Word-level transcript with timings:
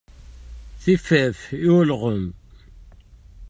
Tifaf 0.81 1.39
i 1.67 1.69
ulɣem. 1.79 2.25